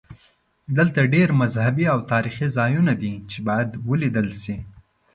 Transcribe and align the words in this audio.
دلته 0.77 0.99
ډېر 1.13 1.29
مذهبي 1.41 1.85
او 1.93 1.99
تاریخي 2.11 2.47
ځایونه 2.57 2.93
دي 3.01 3.13
چې 3.29 3.37
باید 3.47 3.69
ولیدل 3.89 4.27
شي. 4.41 4.57